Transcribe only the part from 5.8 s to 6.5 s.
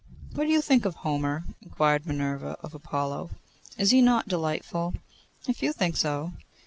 so.